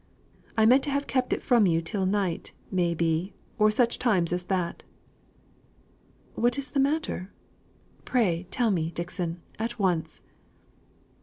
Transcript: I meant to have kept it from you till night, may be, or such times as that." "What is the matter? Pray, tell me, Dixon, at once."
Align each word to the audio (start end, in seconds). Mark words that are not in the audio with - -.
I 0.57 0.65
meant 0.65 0.83
to 0.85 0.89
have 0.89 1.05
kept 1.05 1.31
it 1.31 1.43
from 1.43 1.67
you 1.67 1.79
till 1.79 2.07
night, 2.07 2.53
may 2.71 2.95
be, 2.95 3.35
or 3.59 3.69
such 3.69 3.99
times 3.99 4.33
as 4.33 4.45
that." 4.45 4.81
"What 6.33 6.57
is 6.57 6.71
the 6.71 6.79
matter? 6.79 7.31
Pray, 8.03 8.47
tell 8.49 8.71
me, 8.71 8.89
Dixon, 8.89 9.43
at 9.59 9.77
once." 9.77 10.23